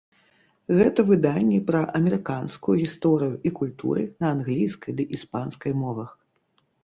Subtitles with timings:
[0.77, 6.09] Гэта выданні пра амерыканскую гісторыю і культуры на англійскай ды іспанскай мовах.